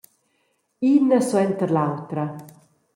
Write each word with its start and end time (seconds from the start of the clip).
Ina 0.93 1.19
suenter 1.29 1.69
l’autra. 1.77 2.25